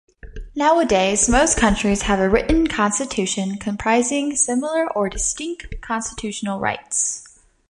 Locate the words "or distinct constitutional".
4.93-6.59